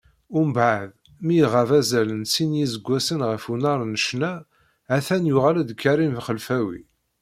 Mbeɛd 0.47 0.89
mi 1.25 1.35
iɣab 1.43 1.69
azal 1.79 2.09
n 2.21 2.23
sin 2.33 2.49
n 2.51 2.57
yiseggasen 2.59 3.21
ɣef 3.29 3.43
unnar 3.53 3.79
n 3.85 3.93
ccna, 4.03 4.33
ha-t-an 4.89 5.29
yuɣal-d 5.29 5.69
Karim 5.81 6.15
Xelfawi. 6.27 6.81